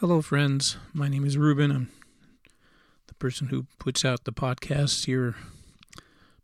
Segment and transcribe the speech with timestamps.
[0.00, 0.78] Hello, friends.
[0.94, 1.70] My name is Ruben.
[1.70, 1.90] I'm
[3.06, 5.34] the person who puts out the podcasts here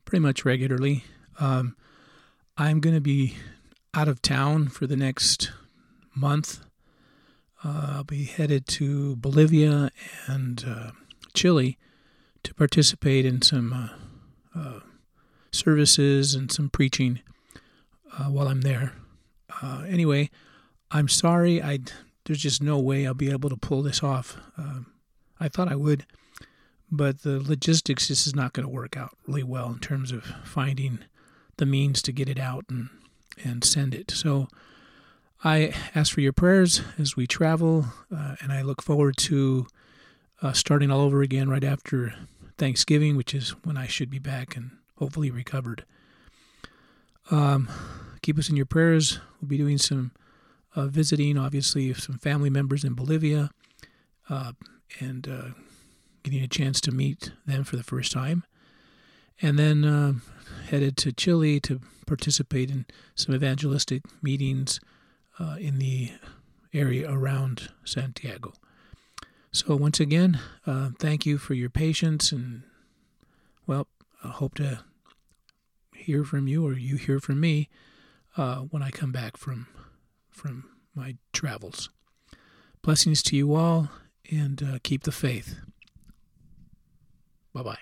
[0.04, 1.04] pretty much regularly.
[1.40, 1.74] Um,
[2.58, 3.37] I'm going to be
[3.95, 5.53] out of town for the next
[6.14, 6.66] month.
[7.64, 9.91] Uh, I'll be headed to Bolivia
[10.27, 10.91] and uh,
[11.33, 11.79] Chile
[12.43, 13.88] to participate in some uh,
[14.54, 14.81] uh
[15.51, 17.20] services and some preaching
[18.19, 18.93] uh, while I'm there.
[19.62, 20.29] Uh, anyway,
[20.91, 21.62] I'm sorry.
[21.62, 21.79] I
[22.27, 24.37] there's just no way I'll be able to pull this off.
[24.59, 24.92] Um,
[25.41, 26.05] I thought I would,
[26.91, 30.24] but the logistics just is not going to work out really well in terms of
[30.45, 31.00] finding
[31.56, 32.88] the means to get it out and
[33.45, 34.10] and send it.
[34.10, 34.48] So
[35.45, 39.66] I ask for your prayers as we travel, uh, and I look forward to
[40.42, 42.14] uh, starting all over again right after
[42.58, 45.84] Thanksgiving, which is when I should be back and hopefully recovered.
[47.30, 47.69] Um,
[48.22, 49.20] keep us in your prayers.
[49.41, 50.12] We'll be doing some
[50.76, 53.50] uh, visiting, obviously, some family members in Bolivia
[54.28, 54.52] uh,
[55.00, 55.48] and uh,
[56.22, 58.44] getting a chance to meet them for the first time.
[59.41, 60.12] And then uh,
[60.68, 64.80] headed to Chile to participate in some evangelistic meetings
[65.41, 66.12] uh, in the
[66.72, 68.52] area around Santiago.
[69.52, 72.62] So, once again, uh, thank you for your patience, and
[73.66, 73.86] well,
[74.22, 74.80] I hope to
[75.94, 77.70] hear from you or you hear from me
[78.34, 79.66] when I come back from
[80.37, 81.89] from my travels.
[82.83, 83.89] Blessings to you all
[84.31, 85.56] and uh, keep the faith.
[87.53, 87.79] Bye bye.